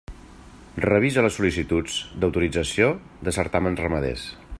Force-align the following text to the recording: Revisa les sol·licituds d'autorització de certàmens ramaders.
Revisa 0.85 1.23
les 1.25 1.37
sol·licituds 1.39 1.99
d'autorització 2.23 2.89
de 3.29 3.35
certàmens 3.37 3.83
ramaders. 3.87 4.25